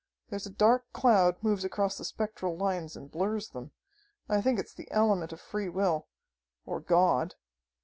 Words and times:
There's 0.31 0.47
a 0.47 0.49
dark 0.49 0.91
cloud 0.93 1.35
moves 1.43 1.63
across 1.63 1.99
the 1.99 2.03
spectral 2.05 2.57
lines 2.57 2.95
and 2.95 3.11
blurs 3.11 3.49
them. 3.49 3.69
I 4.27 4.41
think 4.41 4.57
it's 4.57 4.73
the 4.73 4.89
element 4.89 5.31
of 5.31 5.39
free 5.39 5.69
will 5.69 6.07
or 6.65 6.79
God!" 6.79 7.35